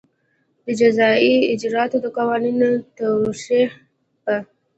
[0.65, 2.67] د جزایي اجراآتو د قانون د
[2.97, 3.69] توشېح
[4.23, 4.35] په